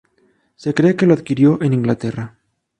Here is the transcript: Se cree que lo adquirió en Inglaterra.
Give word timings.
Se 0.55 0.73
cree 0.73 0.95
que 0.95 1.05
lo 1.05 1.13
adquirió 1.13 1.61
en 1.61 1.73
Inglaterra. 1.73 2.39